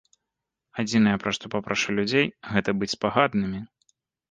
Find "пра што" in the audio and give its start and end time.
1.25-1.51